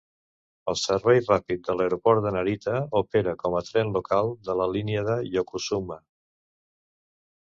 [0.71, 5.05] El servei ràpid de l'aeroport de Narita opera com a tren local de la línia
[5.11, 6.01] de Yokosuna.